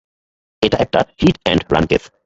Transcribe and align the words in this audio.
এটা 0.61 0.77
একটা 0.77 0.99
hit 1.21 1.37
and 1.43 1.61
run 1.73 1.85
case. 1.85 2.03